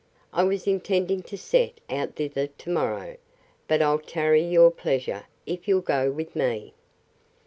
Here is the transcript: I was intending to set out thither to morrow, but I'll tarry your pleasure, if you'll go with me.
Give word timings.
I 0.33 0.41
was 0.43 0.65
intending 0.65 1.21
to 1.21 1.37
set 1.37 1.79
out 1.87 2.15
thither 2.15 2.47
to 2.47 2.69
morrow, 2.71 3.17
but 3.67 3.83
I'll 3.83 3.99
tarry 3.99 4.41
your 4.43 4.71
pleasure, 4.71 5.25
if 5.45 5.67
you'll 5.67 5.81
go 5.81 6.09
with 6.09 6.35
me. 6.35 6.73